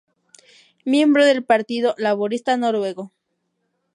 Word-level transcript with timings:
Miembro 0.83 1.23
del 1.23 1.43
Partido 1.43 1.93
Laborista 1.99 2.57
Noruego. 2.57 3.11